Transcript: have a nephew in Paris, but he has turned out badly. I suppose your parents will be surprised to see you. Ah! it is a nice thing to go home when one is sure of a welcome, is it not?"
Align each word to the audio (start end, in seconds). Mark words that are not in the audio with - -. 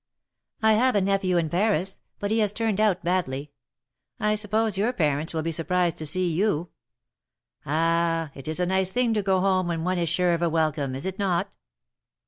have 0.63 0.95
a 0.95 1.01
nephew 1.01 1.37
in 1.37 1.47
Paris, 1.47 1.99
but 2.17 2.31
he 2.31 2.39
has 2.39 2.51
turned 2.51 2.81
out 2.81 3.03
badly. 3.03 3.51
I 4.19 4.33
suppose 4.33 4.75
your 4.75 4.91
parents 4.93 5.31
will 5.31 5.43
be 5.43 5.51
surprised 5.51 5.97
to 5.97 6.07
see 6.07 6.31
you. 6.31 6.69
Ah! 7.67 8.31
it 8.33 8.47
is 8.47 8.59
a 8.59 8.65
nice 8.65 8.91
thing 8.91 9.13
to 9.13 9.21
go 9.21 9.39
home 9.41 9.67
when 9.67 9.83
one 9.83 9.99
is 9.99 10.09
sure 10.09 10.33
of 10.33 10.41
a 10.41 10.49
welcome, 10.49 10.95
is 10.95 11.05
it 11.05 11.19
not?" 11.19 11.55